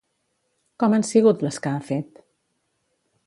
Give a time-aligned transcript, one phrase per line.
[0.83, 2.23] Com han sigut, les que ha fet?